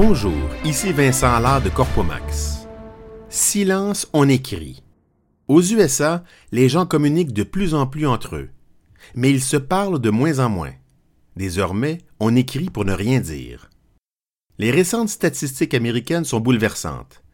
[0.00, 2.68] Bonjour, ici Vincent Allard de Corpomax.
[3.30, 4.84] Silence, on écrit.
[5.48, 8.50] Aux USA, les gens communiquent de plus en plus entre eux,
[9.16, 10.70] mais ils se parlent de moins en moins.
[11.34, 13.70] Désormais, on écrit pour ne rien dire.
[14.58, 17.24] Les récentes statistiques américaines sont bouleversantes.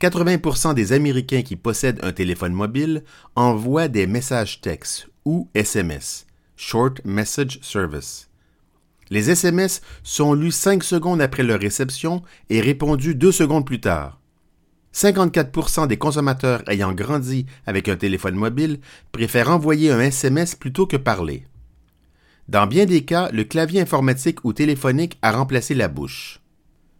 [0.00, 3.04] 80% des Américains qui possèdent un téléphone mobile
[3.36, 8.29] envoient des messages textes ou SMS, Short Message Service.
[9.10, 14.20] Les SMS sont lus 5 secondes après leur réception et répondus 2 secondes plus tard.
[14.94, 18.80] 54% des consommateurs ayant grandi avec un téléphone mobile
[19.12, 21.44] préfèrent envoyer un SMS plutôt que parler.
[22.48, 26.40] Dans bien des cas, le clavier informatique ou téléphonique a remplacé la bouche.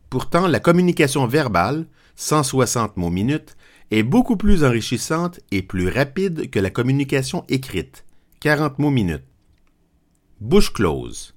[0.09, 3.57] Pourtant, la communication verbale, 160 mots minutes,
[3.91, 8.05] est beaucoup plus enrichissante et plus rapide que la communication écrite,
[8.41, 9.25] 40 mots minutes.
[10.41, 11.35] Bouche close.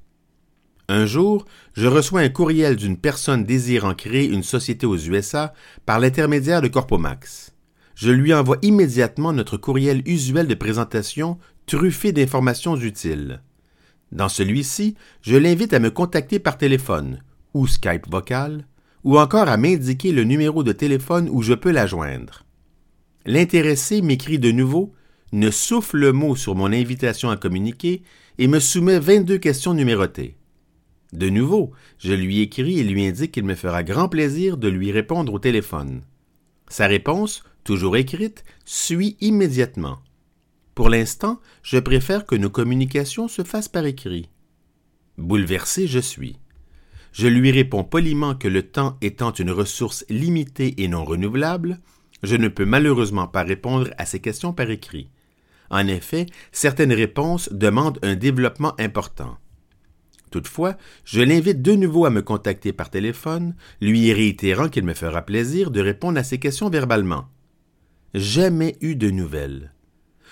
[0.89, 5.53] Un jour, je reçois un courriel d'une personne désirant créer une société aux USA
[5.85, 7.53] par l'intermédiaire de Corpomax.
[7.95, 13.41] Je lui envoie immédiatement notre courriel usuel de présentation truffé d'informations utiles.
[14.11, 17.23] Dans celui-ci, je l'invite à me contacter par téléphone,
[17.53, 18.67] ou Skype vocal,
[19.03, 22.43] ou encore à m'indiquer le numéro de téléphone où je peux la joindre.
[23.25, 24.93] L'intéressé m'écrit de nouveau,
[25.31, 28.03] ne souffle le mot sur mon invitation à communiquer
[28.37, 30.35] et me soumet 22 questions numérotées.
[31.13, 34.91] De nouveau, je lui écris et lui indique qu'il me fera grand plaisir de lui
[34.91, 36.01] répondre au téléphone.
[36.69, 39.99] Sa réponse, toujours écrite, suit immédiatement.
[40.73, 44.27] Pour l'instant, je préfère que nos communications se fassent par écrit.
[45.19, 46.39] Bouleversé je suis.
[47.11, 51.79] Je lui réponds poliment que le temps étant une ressource limitée et non renouvelable,
[52.23, 55.11] je ne peux malheureusement pas répondre à ces questions par écrit.
[55.69, 59.37] En effet, certaines réponses demandent un développement important.
[60.33, 65.21] Toutefois, je l'invite de nouveau à me contacter par téléphone, lui réitérant qu'il me fera
[65.21, 67.25] plaisir de répondre à ses questions verbalement.
[68.15, 69.75] Jamais eu de nouvelles.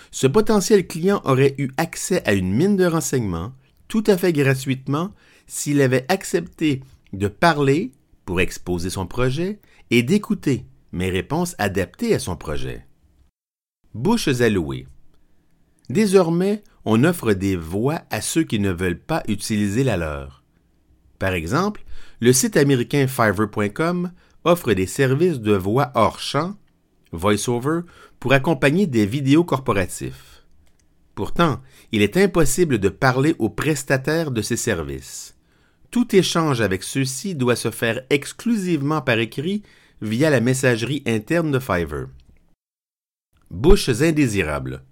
[0.10, 3.54] Ce potentiel client aurait eu accès à une mine de renseignements,
[3.88, 5.14] tout à fait gratuitement,
[5.46, 6.82] s'il avait accepté
[7.14, 7.92] de parler
[8.26, 9.60] pour exposer son projet
[9.92, 12.88] et d'écouter mes réponses adaptées à son projet.
[13.94, 14.88] Bouches allouées.
[15.90, 20.44] Désormais, on offre des voix à ceux qui ne veulent pas utiliser la leur.
[21.20, 21.84] Par exemple,
[22.20, 24.12] le site américain Fiverr.com
[24.44, 26.56] offre des services de voix hors champ,
[27.12, 27.82] voice-over,
[28.20, 30.46] pour accompagner des vidéos corporatifs.
[31.16, 31.62] Pourtant,
[31.92, 35.36] il est impossible de parler aux prestataires de ces services.
[35.92, 39.62] Tout échange avec ceux-ci doit se faire exclusivement par écrit
[40.02, 42.08] via la messagerie interne de Fiverr.
[43.50, 44.84] Bouches indésirables.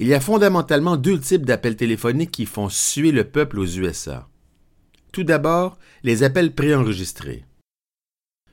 [0.00, 4.30] Il y a fondamentalement deux types d'appels téléphoniques qui font suer le peuple aux USA.
[5.12, 7.44] Tout d'abord, les appels préenregistrés.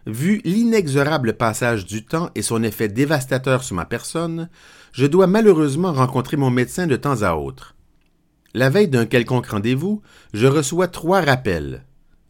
[0.05, 4.49] Vu l'inexorable passage du temps et son effet dévastateur sur ma personne,
[4.91, 7.77] je dois malheureusement rencontrer mon médecin de temps à autre.
[8.53, 10.01] La veille d'un quelconque rendez-vous,
[10.33, 11.85] je reçois trois rappels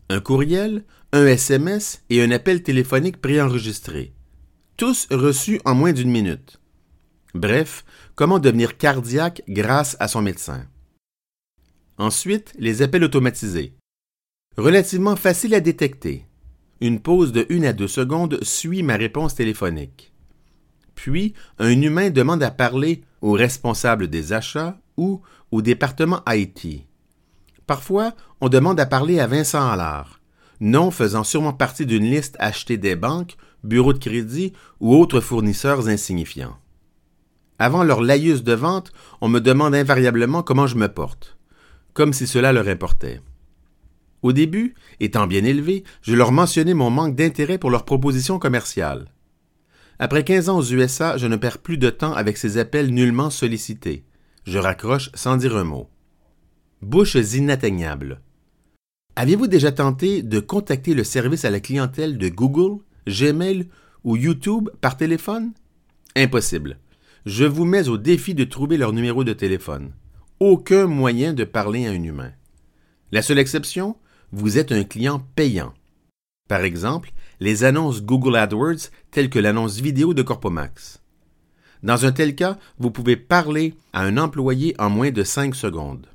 [0.09, 4.13] un courriel, un SMS et un appel téléphonique préenregistré,
[4.77, 6.59] tous reçus en moins d'une minute.
[7.33, 7.83] Bref,
[8.15, 10.65] comment devenir cardiaque grâce à son médecin?
[11.97, 13.73] Ensuite, les appels automatisés.
[14.55, 16.25] Relativement facile à détecter.
[16.79, 20.13] Une pause de 1 à 2 secondes suit ma réponse téléphonique.
[20.95, 25.21] Puis, un humain demande à parler au responsable des achats ou
[25.51, 26.85] au département IT.
[27.65, 30.21] Parfois, on demande à parler à Vincent Allard,
[30.59, 35.88] nom faisant sûrement partie d'une liste achetée des banques, bureaux de crédit ou autres fournisseurs
[35.88, 36.57] insignifiants.
[37.59, 41.38] Avant leur laïus de vente, on me demande invariablement comment je me porte,
[41.94, 43.19] comme si cela leur importait.
[44.22, 49.07] Au début, étant bien élevé, je leur mentionnais mon manque d'intérêt pour leurs propositions commerciales.
[50.00, 53.31] Après quinze ans aux USA, je ne perds plus de temps avec ces appels nullement
[53.31, 54.03] sollicités.
[54.45, 55.89] Je raccroche sans dire un mot.
[56.84, 58.22] Bouches inatteignables.
[59.16, 63.68] Aviez-vous déjà tenté de contacter le service à la clientèle de Google, Gmail
[64.04, 65.54] ou YouTube par téléphone?
[66.15, 66.77] Impossible
[67.27, 69.91] je vous mets au défi de trouver leur numéro de téléphone.
[70.39, 72.31] Aucun moyen de parler à un humain.
[73.12, 73.97] La seule exception,
[74.31, 75.74] vous êtes un client payant.
[76.47, 81.01] Par exemple, les annonces Google AdWords telles que l'annonce vidéo de Corpomax.
[81.83, 86.07] Dans un tel cas, vous pouvez parler à un employé en moins de 5 secondes.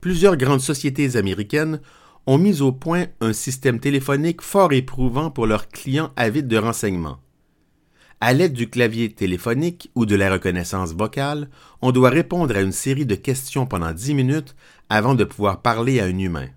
[0.00, 1.80] Plusieurs grandes sociétés américaines
[2.26, 7.20] ont mis au point un système téléphonique fort éprouvant pour leurs clients avides de renseignements.
[8.22, 11.48] À l'aide du clavier téléphonique ou de la reconnaissance vocale,
[11.80, 14.54] on doit répondre à une série de questions pendant dix minutes
[14.90, 16.48] avant de pouvoir parler à un humain.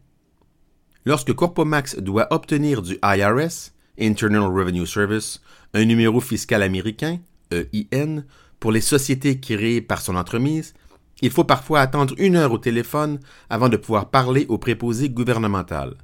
[1.06, 5.42] Lorsque Corpomax doit obtenir du IRS, Internal Revenue Service,
[5.74, 7.20] un numéro fiscal américain,
[7.52, 8.24] EIN,
[8.60, 10.74] pour les sociétés créées par son entremise,
[11.22, 13.20] il faut parfois attendre une heure au téléphone
[13.50, 15.96] avant de pouvoir parler au préposé gouvernemental.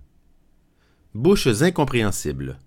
[1.13, 2.59] Bouches incompréhensibles.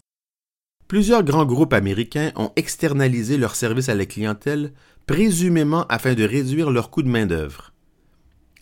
[0.88, 4.72] Plusieurs grands groupes américains ont externalisé leurs services à la clientèle,
[5.06, 7.72] présumément afin de réduire leurs coûts de main-d'œuvre.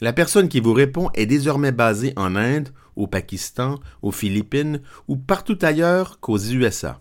[0.00, 5.16] La personne qui vous répond est désormais basée en Inde, au Pakistan, aux Philippines ou
[5.16, 7.00] partout ailleurs qu'aux USA.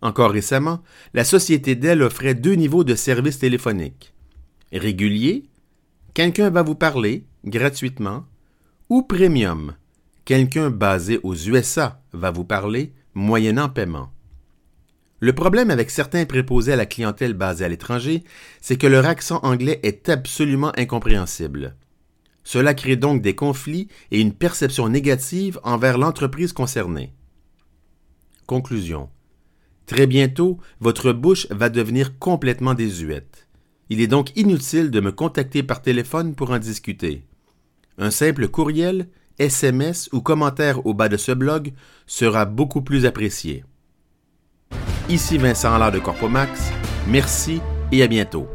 [0.00, 0.82] Encore récemment,
[1.12, 4.14] la société Dell offrait deux niveaux de services téléphoniques.
[4.72, 5.44] Régulier,
[6.14, 8.24] quelqu'un va vous parler gratuitement,
[8.88, 9.74] ou premium,
[10.24, 14.13] quelqu'un basé aux USA va vous parler moyennant paiement.
[15.24, 18.24] Le problème avec certains préposés à la clientèle basée à l'étranger,
[18.60, 21.76] c'est que leur accent anglais est absolument incompréhensible.
[22.42, 27.14] Cela crée donc des conflits et une perception négative envers l'entreprise concernée.
[28.44, 29.08] Conclusion.
[29.86, 33.48] Très bientôt, votre bouche va devenir complètement désuète.
[33.88, 37.24] Il est donc inutile de me contacter par téléphone pour en discuter.
[37.96, 41.72] Un simple courriel, SMS ou commentaire au bas de ce blog
[42.06, 43.64] sera beaucoup plus apprécié.
[45.08, 46.70] Ici Vincent Allard de Corpomax.
[47.06, 47.60] Merci
[47.92, 48.48] et à bientôt.